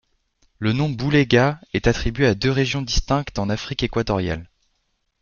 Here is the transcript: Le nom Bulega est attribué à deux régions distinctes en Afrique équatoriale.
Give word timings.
Le 0.57 0.73
nom 0.73 0.89
Bulega 0.89 1.61
est 1.75 1.85
attribué 1.85 2.25
à 2.25 2.33
deux 2.33 2.49
régions 2.49 2.81
distinctes 2.81 3.37
en 3.37 3.49
Afrique 3.51 3.83
équatoriale. 3.83 4.49